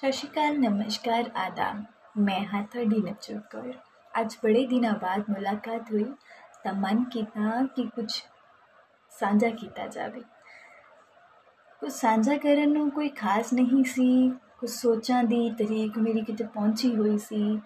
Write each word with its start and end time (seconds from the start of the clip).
ਸਤਿ 0.00 0.12
ਸ਼੍ਰੀ 0.12 0.30
ਅਕਾਲ, 0.30 0.60
ਨਮਸਕਾਰ, 0.60 1.30
ਆਦਾਬ। 1.36 1.84
ਮੈਂ 2.16 2.46
ਹਾਂ 2.46 2.62
ਤੁਹਾਡੀ 2.62 2.96
ਨਵਜੋਤ 2.96 3.42
ਕੌਰ। 3.50 3.72
ਅੱਜ 4.20 4.36
ਬੜੇ 4.44 4.66
ਦਿਨਾਂ 4.66 4.92
ਬਾਅਦ 4.92 5.20
ਮੁਲਾਕਾਤ 5.20 5.92
ਹੋਈ 5.92 6.04
ਤਾਂ 6.64 6.72
ਮਨ 6.72 7.04
ਕੀਤਾ 7.04 7.66
ਕਿ 7.66 7.88
ਕੁਝ 7.88 8.22
ਸਾਂਝਾ 9.10 9.50
ਕੀਤਾ 9.50 9.86
ਜਾਵੇ। 9.86 10.20
ਕੁਝ 11.80 11.92
ਸਾਂਝਾ 11.92 12.36
ਕਰਨ 12.36 12.72
ਨੂੰ 12.72 12.90
ਕੋਈ 12.90 13.08
ਖਾਸ 13.08 13.52
ਨਹੀਂ 13.52 13.84
ਸੀ। 13.84 14.32
ਕੁਝ 14.58 14.70
ਸੋਚਾਂ 14.70 15.24
ਦੀ 15.24 15.50
ਤਰੀਕ 15.50 15.98
ਮੇਰੀ 15.98 16.22
ਕਿਤੇ 16.22 16.44
ਪਹੁੰਚੀ 16.44 16.96
ਹੋਈ 16.96 17.18
ਸੀ। 17.18 17.60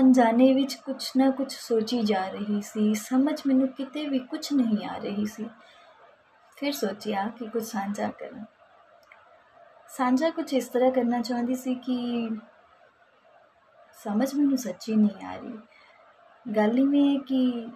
ਅਣਜਾਣੇ 0.00 0.54
ਵਿੱਚ 0.54 0.74
ਕੁਝ 0.74 1.10
ਨਾ 1.16 1.30
ਕੁਝ 1.30 1.52
ਸੋਚੀ 1.52 2.02
ਜਾ 2.02 2.28
ਰਹੀ 2.28 2.62
ਸੀ। 2.62 2.94
ਸਮਝ 2.94 3.42
ਮੈਨੂੰ 3.46 3.68
ਕਿਤੇ 3.68 4.08
ਵੀ 4.08 4.18
ਕੁਝ 4.18 4.52
ਨਹੀਂ 4.52 4.86
ਆ 4.86 4.96
ਰਹੀ 4.96 5.26
ਸੀ। 5.26 5.50
ਫਿਰ 6.56 6.72
ਸੋਚਿਆ 6.72 7.28
ਕਿ 7.28 7.46
ਕੁਝ 7.48 7.64
ਸਾਂਝਾ 7.64 8.08
ਕਰਾਂ। 8.08 8.44
ਸਾਂਝਾ 9.96 10.30
ਕੁਝ 10.30 10.54
ਇਸ 10.54 10.68
ਤਰ੍ਹਾਂ 10.68 10.90
ਕਰਨਾ 10.90 11.20
ਚਾਹੁੰਦੀ 11.20 11.54
ਸੀ 11.54 11.74
ਕਿ 11.74 12.28
ਸਮਝ 13.94 14.34
ਮੈਨੂੰ 14.34 14.58
ਸੱਚੀ 14.58 14.96
ਨਹੀਂ 14.96 15.26
ਆ 15.26 15.36
ਰਹੀ। 15.36 15.58
ਗੱਲ 16.56 16.78
ਇਹ 16.78 17.16
ਹੈ 17.16 17.18
ਕਿ 17.18 17.68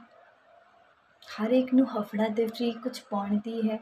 ਹਰ 1.22 1.50
ਇੱਕ 1.50 1.74
ਨੂੰ 1.74 1.86
ਹਫੜਾ 1.86 2.28
ਤੇ 2.28 2.46
ਫਰੀ 2.46 2.70
ਕੁਝ 2.70 3.00
ਪਾਉਣ 3.00 3.38
ਦੀ 3.44 3.70
ਹੈ। 3.70 3.78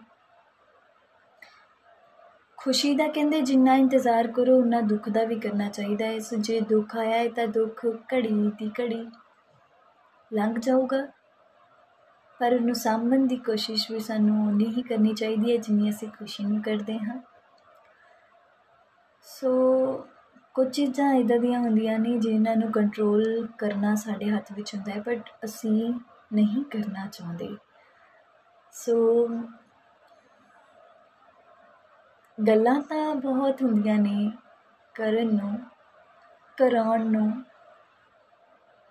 ਖੁਸ਼ੀ 2.56 2.94
ਦਾ 2.94 3.08
ਕਹਿੰਦੇ 3.08 3.40
ਜਿੰਨਾ 3.40 3.74
ਇੰਤਜ਼ਾਰ 3.74 4.26
ਕਰੋ, 4.26 4.58
ਉਨਾ 4.58 4.80
ਦੁੱਖ 4.80 5.08
ਦਾ 5.08 5.24
ਵੀ 5.24 5.40
ਕਰਨਾ 5.40 5.68
ਚਾਹੀਦਾ 5.68 6.06
ਹੈ। 6.06 6.18
ਸੋ 6.18 6.36
ਜੇ 6.36 6.60
ਦੁੱਖ 6.60 6.96
ਆਇਆ 6.96 7.18
ਹੈ 7.18 7.28
ਤਾਂ 7.28 7.46
ਦੁੱਖ 7.46 7.86
ਘੜੀ 7.86 8.52
ਦੀ 8.58 8.70
ਘੜੀ 8.80 9.10
ਲੰਘ 10.32 10.58
ਜਾਊਗਾ। 10.58 11.06
ਪਰ 12.40 12.54
ਉਹਨੂੰ 12.54 12.74
ਸਾਂਭਣ 12.74 13.26
ਦੀ 13.26 13.36
ਕੋਸ਼ਿਸ਼ 13.36 13.90
ਵੀ 13.90 14.00
ਸਾਨੂੰ 14.00 14.48
ਉਨੀ 14.48 14.64
ਹੀ 14.64 14.82
ਕਰਨੀ 14.82 15.14
ਚਾਹੀਦੀ 15.14 15.52
ਹੈ, 15.52 15.56
ਜਿੰਨੀ 15.56 15.90
ਅਸੀਂ 15.90 16.08
ਖੁਸ਼ੀ 16.08 16.44
ਨੂੰ 16.44 16.62
ਕਰਦੇ 16.62 16.98
ਹਾਂ। 16.98 17.31
ਸੋ 19.22 19.50
ਕੁਝ 20.54 20.68
ਚੀਜ਼ਾਂ 20.68 21.14
ਇੱਦਾਂ 21.14 21.38
ਦੀਆਂ 21.38 21.60
ਹੁੰਦੀਆਂ 21.60 21.98
ਨੇ 21.98 22.18
ਜਿਨ੍ਹਾਂ 22.18 22.56
ਨੂੰ 22.56 22.72
ਕੰਟਰੋਲ 22.72 23.48
ਕਰਨਾ 23.58 23.94
ਸਾਡੇ 23.94 24.30
ਹੱਥ 24.30 24.52
ਵਿੱਚ 24.52 24.74
ਹੁੰਦਾ 24.74 24.92
ਹੈ 24.92 25.00
ਬਟ 25.00 25.30
ਅਸੀਂ 25.44 25.94
ਨਹੀਂ 26.32 26.64
ਕਰਨਾ 26.64 27.06
ਚਾਹੁੰਦੇ। 27.06 27.56
ਸੋ 28.72 29.26
ਗੱਲਾਂ 32.46 32.82
ਤਾਂ 32.82 33.14
ਬਹੁਤ 33.14 33.62
ਹੁੰਦੀਆਂ 33.62 33.98
ਨੇ 33.98 34.32
ਕਰਨ 34.94 35.26
ਨੂੰ, 35.26 35.58
ਕਰਾਉਣ 36.58 37.06
ਨੂੰ। 37.06 37.44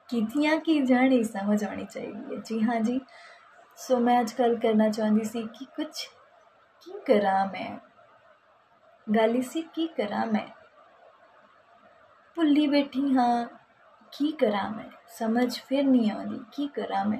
ਕੀਤੀਆਂ 0.07 0.57
ਕੀ 0.57 0.81
ਜਾਣੀ 0.81 1.23
ਸਮਝ 1.23 1.63
ਆਉਣੀ 1.63 1.85
ਚਾਹੀਦੀ 1.85 2.35
ਹੈ। 2.35 2.41
ਜੀ 2.45 2.61
ਹਾਂ 2.61 2.79
ਜੀ। 2.79 3.01
ਸੋ 3.77 3.97
ਮੈਂ 3.97 4.21
ਅੱਜ 4.21 4.31
ਕੱਲ 4.31 4.55
ਕਰਨਾ 4.55 4.89
ਚਾਹੁੰਦੀ 4.89 5.23
ਸੀ 5.23 5.43
ਕਿ 5.43 5.65
ਕੁਝ, 5.65 6.07
ਕੀ 6.81 6.91
ਕਰਾਂ 6.91 7.45
ਮੈਂ? 7.45 7.90
ਗੱਲ 9.07 9.41
ਸੀ, 9.41 9.61
ਕੀ 9.61 9.87
ਕਰਾਂ 9.87 10.25
ਮੈਂ? 10.25 10.47
ਭੁੱਲੀ 12.37 12.67
ਬੈਠੀ 12.67 13.13
ਹਾਂ, 13.17 13.45
ਕੀ 14.13 14.31
ਕਰਾਂ 14.31 14.69
ਮੈਂ? 14.69 14.89
ਸਮਝ 15.07 15.59
ਫਿਰ 15.59 15.83
ਨਹੀਂ 15.83 16.11
ਆਉਂਦੀ, 16.11 16.39
ਕੀ 16.51 16.67
ਕਰਾਂ 16.67 17.05
ਮੈਂ? 17.05 17.19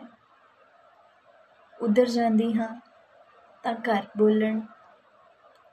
ਉਧਰ 1.80 2.06
ਜਾਂਦੀ 2.06 2.54
ਹਾਂ 2.54 2.68
ਤਾਂ 3.64 3.74
ਘਰ 3.74 4.06
ਬੋਲਣ, 4.18 4.62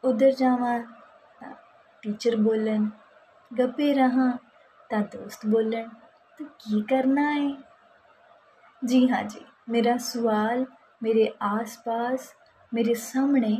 ਉਧਰ 0.04 0.30
ਜਾਵਾਂ 0.30 0.80
ਤਾਂ 1.40 1.54
ਟੀਚਰ 2.02 2.36
ਬੋਲਣ, 2.36 2.88
ਗੱਪੇ 3.58 3.94
ਰਹਾ 3.94 4.30
ਤਾਂ 4.90 5.00
ਦੋਸਤ 5.14 5.46
ਬੋਲਣ, 5.46 5.88
ਤੂੰ 6.38 6.46
ਕੀ 6.58 6.82
ਕਰਨਾ 6.82 7.32
ਹੈ 7.32 7.48
ਜੀ 8.84 9.08
ਹਾਂ 9.10 9.22
ਜੀ, 9.24 9.40
ਮੇਰਾ 9.68 9.96
ਸਵਾਲ 9.96 10.64
ਮੇਰੇ 11.02 11.32
ਆਸ-ਪਾਸ, 11.42 12.32
ਮੇਰੇ 12.74 12.94
ਸਾਹਮਣੇ 12.94 13.56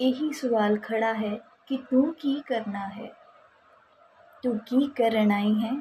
ਇਹੀ 0.00 0.32
ਸਵਾਲ 0.32 0.78
ਖੜਾ 0.78 1.14
ਹੈ 1.14 1.38
ਕਿ 1.66 1.76
ਤੂੰ 1.76 2.14
ਕੀ 2.14 2.40
ਕਰਨਾ 2.40 2.88
ਹੈ? 2.88 3.12
ਤੂੰ 4.42 4.58
ਕੀ 4.58 4.86
ਕਰਨ 4.86 5.32
ਆਈ 5.32 5.54
ਹੈ? 5.54 5.80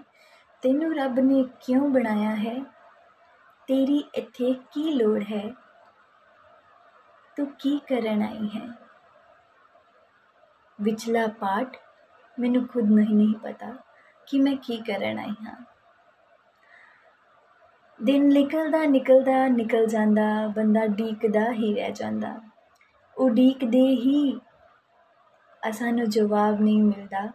ਤੈਨੂੰ 0.62 0.96
ਰੱਬ 0.96 1.20
ਨੇ 1.20 1.44
ਕਿਉਂ 1.44 1.90
ਬਣਾਇਆ 1.90 2.36
ਹੈ? 2.36 2.64
ਤੇਰੀ 3.68 4.04
ਇੱਥੇ 4.16 4.54
ਕੀ 4.54 4.94
ਲੋੜ 4.94 5.24
ਹੈ? 5.24 5.54
ਤੂੰ 7.38 7.48
ਕੀ 7.60 7.80
ਕਰਨ 7.80 8.22
ਆਈ 8.22 8.48
ਹੈ? 8.48 8.70
ਵਿਚਲਾ 10.82 11.28
ਪਾਠ 11.28 11.78
ਮੈਨੂੰ 12.40 12.68
ਖੁਦ 12.68 12.84
ਨਹੀਂ 12.84 13.16
ਨਹੀਂ 13.16 13.36
ਪਤਾ 13.36 13.76
ਕਿ 14.28 14.40
ਮੈਂ 14.40 14.56
ਕੀ 14.56 14.78
ਕਰਨ 14.78 15.20
ਆਈ 15.20 15.32
ਹਾਂ। 15.32 15.66
ਦਿਨ 18.04 18.28
ਨਿਕਲਦਾ 18.28 18.86
ਨਿਕਲਦਾ, 18.86 19.48
ਨਿਕਲ 19.48 19.86
ਜਾਂਦਾ, 19.86 20.48
ਬੰਦਾ 20.48 20.86
ਡੀਕਦਾ 20.86 21.52
ਹੀ 21.52 21.76
ਰਹਿ 21.76 21.92
ਜਾਂਦਾ। 21.92 22.40
ਉਹ 23.18 23.30
ਡੀਕਦੇ 23.30 23.82
ਹੀ 23.82 24.40
ਸਾਨੂੰ 25.72 26.10
ਜਵਾਬ 26.10 26.62
ਨਹੀਂ 26.62 26.84
ਮਿਲਦਾ, 26.84 27.32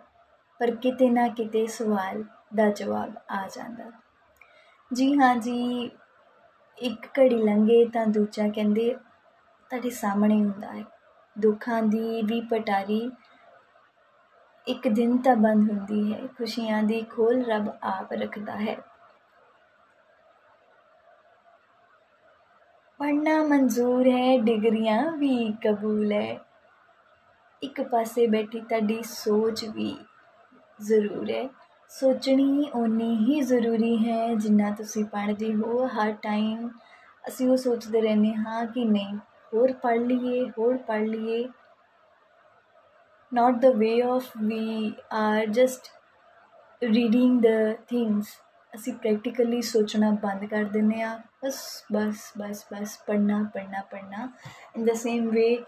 ਪਰ 0.60 0.70
ਕਿਤੇ 0.70 1.10
ਨਾ 1.10 1.28
ਕਿਤੇ 1.28 1.66
ਸਵਾਲ 1.66 2.24
ਦਾ 2.54 2.70
ਜਵਾਬ 2.70 3.12
ਆ 3.30 3.46
ਜਾਂਦਾ। 3.46 3.90
ਜੀ 4.92 5.18
ਹਾਂ 5.18 5.36
ਜੀ, 5.36 5.90
ਇੱਕ 6.78 7.06
ਘੜੀ 7.06 7.42
ਲੰਘੇ 7.42 7.84
ਤਾਂ 7.84 8.06
ਦੂਜਾ 8.06 8.48
ਕਹਿੰਦੇ, 8.48 8.94
ਤੁਹਾਡੇ 9.70 9.90
ਸਾਹਮਣੇ 9.90 10.34
ਹੁੰਦਾ 10.34 10.72
ਹੈ। 10.72 10.84
ਦੁੱਖਾਂ 11.38 11.82
ਦੀ 11.82 12.22
ਵੀ 12.22 12.40
ਪਟਾਰੀ 12.40 13.10
ਇੱਕ 14.66 14.88
ਦਿਨ 14.88 15.18
ਤਾਂ 15.18 15.36
ਬੰਦ 15.36 15.70
ਹੁੰਦੀ 15.70 16.14
ਹੈ, 16.14 16.26
ਖੁਸ਼ੀਆਂ 16.26 16.82
ਦੀ 16.82 17.02
ਖੋਲ 17.02 17.44
ਰੱਬ 17.44 17.68
ਆਪ 17.82 18.12
ਰੱਖਦਾ 18.12 18.56
ਹੈ। 18.56 18.76
ਪੜਨਾ 22.98 23.42
ਮਨਜ਼ੂਰ 23.42 24.06
ਹੈ, 24.06 24.38
ਡਿਗਰੀਆਂ 24.38 25.12
ਵੀ 25.12 25.52
ਕਬੂਲ 25.52 26.12
ਹੈ। 26.12 26.47
ਇੱਕ 27.62 27.80
ਪਾਸੇ 27.82 28.26
ਬੈਠੀ 28.26 28.60
ਤੁਹਾਡੀ 28.60 29.02
ਸੋਚ 29.02 29.64
ਵੀ 29.64 29.96
ਜ਼ਰੂਰ 30.82 31.30
ਹੈ। 31.30 31.48
ਸੋਚਣੀ 31.88 32.70
ਓਨੀ 32.74 33.16
ਹੀ 33.16 33.40
ਜ਼ਰੂਰੀ 33.40 33.96
ਹੈ 33.96 34.34
ਜਿੰਨਾ 34.34 34.70
ਤੁਸੀਂ 34.70 35.04
ਪੜ੍ਹਦੇ 35.04 35.54
ਹੋ। 35.54 35.86
ਹਰ 35.86 36.12
ਟਾਈਮ 36.12 36.68
ਅਸੀਂ 37.28 37.48
ਉਹ 37.48 37.56
ਸੋਚਦੇ 37.56 38.00
ਰਹਿੰਦੇ 38.00 38.34
ਹਾਂ 38.34 38.66
ਕਿ 38.66 38.84
ਨਹੀਂ, 38.84 39.16
ਹੋਰ 39.54 39.72
ਪੜ੍ਹ 39.72 40.00
ਲਈਏ, 40.00 40.50
ਹੋਰ 40.58 40.76
ਪੜ੍ਹ 40.76 41.04
ਲਈਏ। 41.04 41.48
Not 43.32 43.56
the 43.60 43.70
way 43.78 43.96
of 44.02 44.28
we 44.50 44.94
are 45.12 45.46
just 45.46 45.88
reading 46.82 47.34
the 47.40 47.56
things 47.90 48.22
ਅਸੀਂ 48.74 48.92
ਪ੍ਰੈਕਟੀਕਲੀ 48.92 49.62
ਸੋਚਣਾ 49.62 50.10
ਬੰਦ 50.10 50.44
ਕਰ 50.44 50.64
ਦਿੰਦੇ 50.64 51.02
ਆ 51.02 51.20
ਬਸ 51.44 51.84
ਬਸ 51.92 52.32
ਬਸ 52.38 52.64
ਬਸ 52.72 52.98
ਪੜਨਾ 53.06 53.42
ਪੜਨਾ 53.54 53.82
ਪੜਨਾ 53.90 54.28
ਇਨ 54.76 54.84
ਦਾ 54.84 54.94
ਸੇਮ 54.94 55.28
ਵੇ 55.30 55.64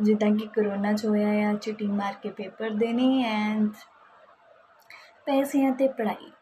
ਜਿੱਦਾਂ 0.00 0.30
ਕਿ 0.30 0.46
ਕਰੋਨਾ 0.46 0.92
'ਚ 0.92 1.06
ਹੋਇਆ 1.06 1.50
ਆ, 1.50 1.54
ਚਿੱਟੀ 1.54 1.86
ਮਾਰ 1.86 2.14
ਕੇ 2.22 2.30
ਪੇਪਰ 2.30 2.70
ਦੇਣੇ 2.70 3.22
ਐਂਡ 3.24 3.72
ਪੈਸਿਆਂ 5.26 5.72
ਤੇ 5.72 5.88
ਪੜ੍ਹਾਈ। 5.88 6.32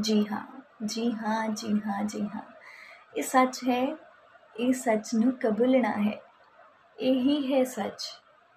ਜੀ 0.00 0.26
ਹਾਂ 0.32 0.60
ਜੀ 0.84 1.12
ਹਾਂ 1.12 1.48
ਜੀ 1.48 1.80
ਹਾਂ 1.86 2.04
ਜੀ 2.04 2.28
ਹਾਂ। 2.34 2.42
ਇਹ 3.16 3.22
ਸੱਚ 3.22 3.60
ਹੈ, 3.68 3.96
ਇਹ 4.56 4.72
ਸੱਚ 4.72 5.14
ਨੂੰ 5.14 5.32
ਕਬੂਲਣਾ 5.32 5.90
ਹੈ। 5.90 6.20
ਇਹੀ 7.00 7.54
ਹੈ 7.54 7.64
ਸੱਚ 7.64 8.02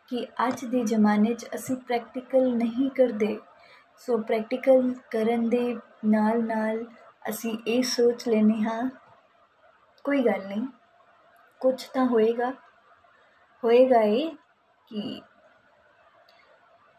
ਕਿ 0.07 0.27
ਅੱਜ 0.47 0.65
ਦੇ 0.65 0.83
ਜ਼ਮਾਨੇ 0.83 1.33
'ਚ 1.33 1.45
ਅਸੀਂ 1.55 1.75
ਪ੍ਰੈਕਟੀਕਲ 1.75 2.55
ਨਹੀਂ 2.55 2.89
ਕਰਦੇ। 2.91 3.39
ਸੋ 3.97 4.17
ਪ੍ਰੈਕਟੀਕਲ 4.17 4.93
ਕਰਨ 5.11 5.49
ਦੇ 5.49 5.77
ਨਾਲ 6.05 6.43
ਨਾਲ 6.43 6.85
ਅਸੀਂ 7.29 7.57
ਇਹ 7.67 7.83
ਸੋਚ 7.83 8.27
ਲੈਨੇ 8.27 8.61
ਹਾਂ, 8.61 8.89
ਕੋਈ 10.03 10.25
ਗੱਲ 10.25 10.47
ਨਹੀਂ 10.47 10.67
ਕੁਝ 11.59 11.83
ਤਾਂ 11.83 12.05
ਹੋਏਗਾ। 12.05 12.53
ਹੋਏਗਾ 13.63 14.01
ਇਹ 14.01 14.31
ਕਿ 14.87 15.21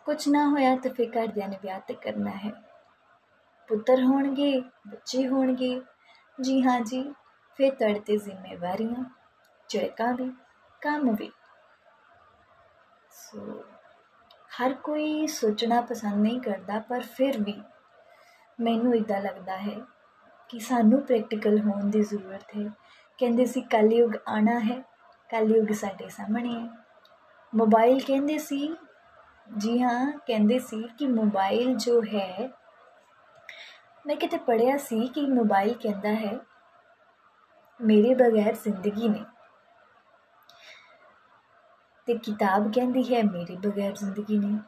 ਕੁਝ 0.04 0.28
ਨਾ 0.28 0.48
ਹੋਇਆ 0.48 0.76
ਤਾਂ 0.76 0.90
ਫਿਰ 0.90 1.10
ਘਰਦਿਆਂ 1.10 1.48
ਨੇ 1.48 1.58
ਵਿਆਹ 1.62 1.80
ਤੇ 1.80 1.94
ਕਰਨਾ 1.94 2.30
ਹੈ। 2.30 2.52
ਪੁੱਤਰ 3.68 4.04
ਹੋਣਗੇ, 4.04 4.60
ਬੱਚੇ 4.60 5.28
ਹੋਣਗੇ। 5.28 5.80
ਜੀ 6.40 6.62
ਹਾਂ 6.62 6.80
ਜੀ, 6.80 7.14
ਫਿਰ 7.56 7.74
ਤੜਤੇ 7.74 8.16
ਜ਼ਿੰਮੇਵਾਰੀਆਂ 8.16 9.04
ਝੜਕਾਂ 9.68 10.14
ਵੀ 10.14 10.32
ਕੰਮ 10.82 11.14
ਵੀ। 11.14 11.32
ਸੋ, 13.10 13.64
ਹਰ 14.56 14.74
ਕੋਈ 14.74 15.26
ਸੋਚਣਾ 15.26 15.80
ਪਸੰਦ 15.80 16.14
ਨਹੀਂ 16.14 16.40
ਕਰਦਾ, 16.40 16.78
ਪਰ 16.78 17.00
ਫਿਰ 17.00 17.42
ਵੀ 17.42 17.62
ਮੈਨੂੰ 18.60 18.94
ਇਦਾਂ 18.94 19.20
ਲੱਗਦਾ 19.20 19.56
ਹੈ 19.56 19.80
ਕਿ 20.48 20.58
ਸਾਨੂੰ 20.58 21.02
ਪ੍ਰੈਕਟੀਕਲ 21.02 21.60
ਹੋਣ 21.60 21.90
ਦੀ 21.90 22.02
ਜ਼ਰੂਰਤ 22.02 22.56
ਹੈ। 22.56 22.70
ਕਹਿੰਦੇ 23.18 23.46
ਸੀ 23.46 23.60
ਕਲਯੁਗ 23.60 24.12
ਆਣਾ 24.28 24.58
ਹੈ। 24.58 24.97
ਕਲਯੁਗ 25.30 25.72
ਸਾਡੇ 25.72 26.08
ਸਾਹਮਣੇ 26.08 26.60
ਹੈ। 26.60 26.70
ਮੋਬਾਈਲ 27.54 28.00
ਕਹਿੰਦੇ 28.06 28.38
ਸੀ, 28.38 28.76
ਜੀ 29.56 29.82
ਹਾਂ, 29.82 30.18
ਕਹਿੰਦੇ 30.26 30.58
ਸੀ 30.58 30.88
ਕਿ 30.98 31.06
ਮੋਬਾਈਲ 31.06 31.76
ਜੋ 31.76 32.02
ਹੈ, 32.02 32.50
ਮੈਂ 34.06 34.16
ਕਿਤੇ 34.16 34.38
ਪੜਿਆ 34.38 34.76
ਸੀ 34.76 35.08
ਕਿ 35.08 35.20
ਮੋਬਾਈਲ 35.20 35.74
ਕਹਿੰਦਾ 35.74 36.08
ਹੈ, 36.08 36.38
ਮੇਰੇ 37.80 38.14
ਬਗੈਰ 38.14 38.54
ਜ਼ਿੰਦਗੀ 38.54 39.08
ਨਹੀਂ। 39.08 39.24
ਤੇ 42.06 42.18
ਕਿਤਾਬ 42.18 42.72
ਕਹਿੰਦੀ 42.74 43.14
ਹੈ, 43.14 43.22
ਮੇਰੇ 43.22 43.56
ਬਗੈਰ 43.56 43.92
ਜ਼ਿੰਦਗੀ 43.92 44.38
ਨਹੀਂ। 44.38 44.58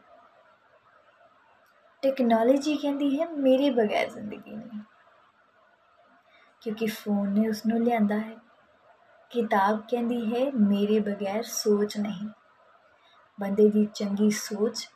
ਟੈਕਨੋਲੋਜੀ 2.03 2.77
ਕਹਿੰਦੀ 2.77 3.21
ਹੈ, 3.21 3.29
ਮੇਰੇ 3.29 3.71
ਬਗੈਰ 3.71 4.11
ਜ਼ਿੰਦਗੀ 4.11 4.51
ਨਹੀਂ। 4.51 4.81
ਕਿਉਂਕਿ 6.61 6.87
ਫੋਨ 6.87 7.31
ਨੇ 7.31 7.49
ਉਸ 7.49 7.67
ਨੂੰ 7.67 7.79
ਲਿਆਂਦਾ 7.79 8.19
ਹੈ। 8.19 8.40
ਕਿਤਾਬ 9.31 9.81
ਕਹਿੰਦੀ 9.91 10.35
ਹੈ, 10.35 10.51
ਮੇਰੇ 10.53 11.01
ਬਗੈਰ 11.01 11.43
ਸੋਚ 11.43 11.97
ਨਹੀਂ। 11.97 12.29
ਬੰਦੇ 13.41 13.69
ਦੀ 13.71 13.89
ਚੰਗੀ 13.95 14.31
ਸੋਚ 14.31 14.89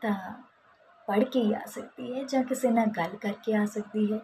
ਤਾਂ 0.00 0.42
ਪੜ੍ਹ 1.06 1.24
ਕੇ 1.24 1.40
ਹੀ 1.40 1.54
ਆ 1.54 1.64
ਸਕਦੀ 1.66 2.18
ਹੈ 2.18 2.24
ਜਾਂ 2.24 2.42
ਕਿਸੇ 2.44 2.70
ਨਾਲ 2.70 2.86
ਗੱਲ 2.86 3.16
ਕਰਕੇ 3.16 3.56
ਆ 3.56 3.64
ਸਕਦੀ 3.66 4.12
ਹੈ। 4.12 4.20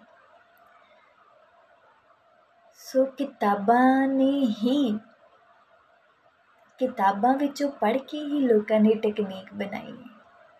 ਸੋ 2.78 3.04
ਕਿਤਾਬਾਂ 3.04 4.08
ਨੇ 4.08 4.54
ਹੀ, 4.62 4.98
ਕਿਤਾਬਾਂ 6.78 7.34
ਵਿੱਚੋਂ 7.34 7.70
ਪੜ੍ਹ 7.70 7.98
ਕੇ 7.98 8.18
ਹੀ 8.18 8.40
ਲੋਕਾਂ 8.40 8.80
ਨੇ 8.80 8.94
ਟੈਕਨੀਕ 8.94 9.54
ਬਣਾਈ 9.54 9.92
ਹੈ 9.92 10.08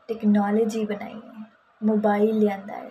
ਟੈਕਨੋਲੋਜੀ 0.09 0.85
ਬਣਾਈ 0.85 1.15
ਹੈ 1.15 1.45
ਮੋਬਾਈਲ 1.83 2.39
ਲਿਆਂਦਾ 2.39 2.75
ਹੈ। 2.75 2.91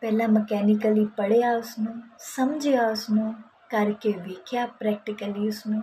ਪਹਿਲਾਂ 0.00 0.28
ਮਕੈਨੀਕਲੀ 0.28 1.04
ਪੜ੍ਹਿਆ 1.06 1.52
ਉਸ 1.52 1.78
ਨੂੰ 1.78 2.02
ਸਮਝਿਆ 2.18 2.88
ਉਸ 2.88 3.10
ਨੂੰ 3.10 3.34
ਕਰਕੇ 3.70 4.12
ਵੇਖਿਆ 4.12 4.66
ਪ੍ਰੈਕਟੀਕਲੀ 4.66 5.48
ਉਸ 5.48 5.66
ਨੂੰ 5.66 5.82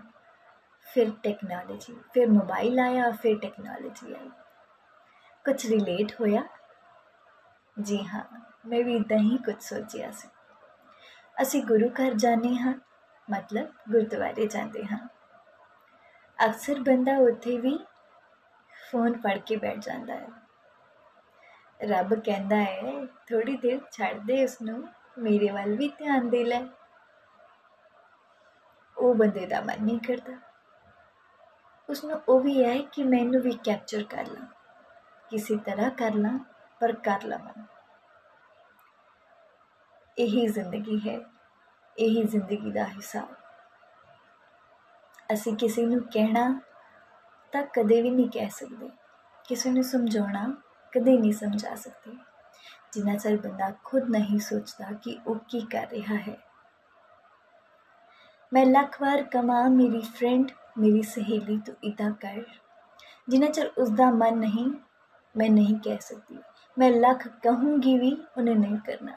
ਫਿਰ 0.93 1.11
ਟੈਕਨੋਲੋਜੀ 1.23 1.97
ਫਿਰ 2.13 2.27
ਮੋਬਾਈਲ 2.27 2.79
ਆਇਆ, 2.79 3.11
ਫਿਰ 3.11 3.39
ਟੈਕਨੋਲੋਜੀ 3.39 4.13
ਆਈ। 4.13 4.29
ਕੁਝ 5.45 5.65
ਰਿਲੇਟ 5.67 6.13
ਹੋਇਆ? 6.21 6.43
ਜੀ 7.81 8.03
ਹਾਂ, 8.03 8.23
ਮੈਂ 8.65 8.83
ਵੀ 8.83 8.95
ਇਦਾਂ 8.95 9.17
ਹੀ 9.17 9.37
ਕੁਝ 9.37 9.63
ਸੋਚਿਆ 9.63 10.11
ਸੀ। 10.11 10.27
ਅਸੀਂ 11.41 11.63
ਗੁਰੂ 11.63 11.89
ਘਰ 11.89 12.13
ਜਾਂਦੇ 12.13 12.55
ਹਾਂ, 12.55 12.73
ਮਤਲਬ 13.29 13.67
ਗੁਰਦੁਆਰੇ 13.91 14.47
ਜਾਂਦੇ 14.47 14.85
ਹਾਂ। 14.85 15.07
ਅਕਸਰ 16.45 16.79
ਬੰਦਾ 16.79 17.17
ਉੱਥੇ 17.17 17.57
ਵੀ 17.57 17.79
ਫੋਨ 18.91 19.13
ਫੜ 19.13 19.37
ਕੇ 19.37 19.55
ਬੈਠ 19.55 19.77
ਜਾਂਦਾ 19.77 20.15
ਹੈ। 20.15 20.27
ਰੱਬ 21.83 22.13
ਕਹਿੰਦਾ 22.13 22.55
ਹੈ 22.55 23.05
ਥੋੜੀ 23.05 23.57
ਦੇਰ 23.57 23.79
ਛੱਡ 23.91 24.17
ਦੇ 24.17 24.43
ਉਸ 24.43 24.61
ਨੂੰ 24.61 24.87
ਮੇਰੇ 25.17 25.49
ਵੱਲ 25.49 25.77
ਵੀ 25.77 25.87
ਧਿਆਨ 25.87 26.29
ਦੇ 26.29 26.43
ਲੈ। 26.43 26.61
ਉਹ 28.97 29.15
ਬੰਦੇ 29.15 29.45
ਦਾ 29.45 29.61
ਮਨ 29.61 29.83
ਨਹੀਂ 29.83 29.99
ਕਰਦਾ। 29.99 30.37
ਉਸ 31.89 32.03
ਨੂੰ 32.03 32.21
ਉਹ 32.29 32.39
ਵੀ 32.39 32.65
ਹੈ 32.65 32.81
ਕਿ 32.81 33.03
ਮੈਨੂੰ 33.03 33.41
ਵੀ 33.41 33.51
ਕੈਪਚਰ 33.51 34.03
ਕਰ 34.03 34.25
ਲਾਂ। 34.25 34.47
ਕਿਸੇ 35.29 35.57
ਤਰ੍ਹਾਂ 35.57 35.89
ਕਰ 35.89 36.13
ਲਾਂ, 36.13 36.39
ਪਰ 36.79 36.91
ਕਰ 36.91 37.21
ਲਵਾਂ। 37.23 37.65
ਇਹੀ 40.17 40.47
ਜ਼ਿੰਦਗੀ 40.47 41.09
ਹੈ, 41.09 41.19
ਇਹੀ 41.97 42.23
ਜ਼ਿੰਦਗੀ 42.23 42.71
ਦਾ 42.71 42.83
ਹਿਸਾਬ 42.83 43.27
ਅਸੀਂ 45.33 45.55
ਕਿਸੇ 45.55 45.85
ਨੂੰ 45.85 46.01
ਕਹਿਣਾ 46.01 46.61
ਤਾਂ 47.51 47.63
ਕਦੇ 47.63 48.01
ਵੀ 48.01 48.09
ਨਹੀਂ 48.09 48.29
ਕਹਿ 48.29 48.49
ਸਕਦੇ। 48.49 48.89
ਕਿਸੇ 49.47 49.71
ਨੂੰ 49.71 49.83
ਸਮਝਾਉਣਾ 49.83 50.61
ਕਦੇ 50.91 51.17
ਨਹੀਂ 51.17 51.33
ਸਮਝਾ 51.33 51.75
ਸਕਦੇ। 51.75 52.17
ਜਿੰਨਾ 52.93 53.17
ਚਿਰ 53.17 53.37
ਬੰਦਾ 53.37 53.73
ਖੁਦ 53.83 54.03
ਨਹੀਂ 54.03 54.39
ਸੋਚਦਾ 54.39 54.91
ਕਿ 54.91 55.19
ਉਹ 55.27 55.35
ਕੀ 55.35 55.61
ਕਰ 55.61 55.87
ਰਿਹਾ 55.89 56.15
ਹੈ। 56.15 56.46
ਮੈਂ 58.53 58.65
ਲੱਖ 58.65 59.01
ਵਾਰ 59.01 59.23
ਕਮਾ 59.23 59.69
ਮੇਰੀ 59.69 60.01
ਫਰੈਂਡ 60.01 60.51
ਮੇਰੀ 60.77 61.01
ਸਹੇਲੀ, 61.01 61.61
ਤੋਂ 61.65 61.73
ਇਦਾਂ 61.83 62.11
ਕਰ। 62.11 62.43
ਜਿੰਨਾ 63.27 63.47
ਚਿਰ 63.47 63.71
ਉਸ 63.77 63.89
ਦਾ 63.89 64.11
ਮਨ 64.11 64.37
ਨਹੀਂ, 64.37 64.71
ਮੈਂ 65.37 65.49
ਨਹੀਂ 65.49 65.79
ਕਹਿ 65.79 65.97
ਸਕਦੀ। 65.99 66.39
ਮੈਂ 66.77 66.91
ਲੱਖ 66.91 67.27
ਕਹੂੰਗੀ 67.27 67.99
ਵੀ 67.99 68.23
ਉਹਨੇ 68.37 68.53
ਨਹੀਂ 68.53 68.77
ਕਰਨਾ। 68.77 69.13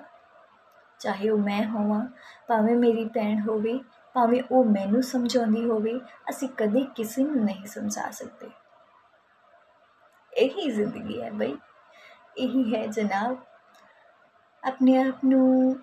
ਚਾਹੇ 0.98 1.30
ਉਹ 1.30 1.38
ਮੈਂ 1.38 1.68
ਹੋਵਾਂ, 1.68 2.06
ਭਾਵੇਂ 2.48 2.76
ਮੇਰੀ 2.76 3.04
ਭੈਣ 3.04 3.40
ਹੋਵੇ, 3.40 3.80
ਭਾਵੇਂ 4.14 4.42
ਉਹ 4.50 4.64
ਮੈਨੂੰ 4.64 5.02
ਸਮਝਾਉਂਦੀ 5.02 5.64
ਹੋਵੇ, 5.64 6.00
ਅਸੀਂ 6.30 6.48
ਕਦੇ 6.48 6.86
ਕਿਸੇ 6.96 7.24
ਨੂੰ 7.24 7.36
ਨਹੀਂ 7.36 7.66
ਸਮਝਾ 7.66 8.10
ਸਕਦੇ। 8.10 8.50
ਇਹੀ 10.34 10.70
ਜ਼ਿੰਦਗੀ 10.70 11.22
ਹੈ 11.22 11.30
ਬਈ। 11.30 11.56
ਇਹੀ 12.38 12.74
ਹੈ 12.74 12.86
ਜਨਾਬ। 12.86 13.38
ਆਪਣੇ 14.64 14.96
ਆਪ 14.96 15.14
ਨੂੰ 15.24 15.74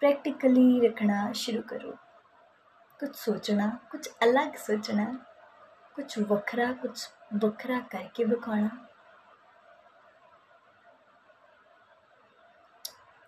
ਪ੍ਰੈਕਟੀਕਲੀ 0.00 0.88
ਰੱਖਣਾ 0.88 1.32
ਸ਼ੁਰੂ 1.32 1.62
ਕਰੋ। 1.62 1.96
ਕੁਝ 3.02 3.14
ਸੋਚਣਾ 3.16 3.66
ਕੁਝ 3.90 4.08
ਅਲੱਗ 4.24 4.56
ਸੋਚਣਾ 4.56 5.04
ਕੁਝ 5.94 6.18
ਵੱਖਰਾ 6.18 6.72
ਕੁਝ 6.72 6.90
ਵੱਖਰਾ 7.36 7.78
ਕਰਕੇ 7.90 8.24
ਵਿਖਾਉਣਾ 8.24 8.68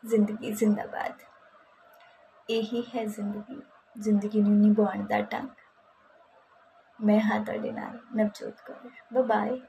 ਜ਼ਿੰਦਗੀ 0.04 0.50
ਜ਼ਿੰਦਾਬਾਦ 0.52 1.22
ਇਹੀ 2.48 2.82
ਹੈ 2.94 3.04
ਜ਼ਿੰਦਗੀ 3.06 3.60
ਜ਼ਿੰਦਗੀ 3.96 4.42
ਨੂੰ 4.42 4.56
ਨਿਭਾਉਣ 4.58 5.04
ਦਾ 5.06 5.20
ਢੰਗ 5.22 5.48
ਮੈਂ 6.98 7.20
ਹਾਂ 7.20 7.40
ਤੁਹਾਡੇ 7.40 7.72
ਨਾਲ 7.72 7.98
ਨਵਜੋਤ 8.16 8.60
ਕੌਰ 8.60 9.22
ਬਾਏ 9.22 9.60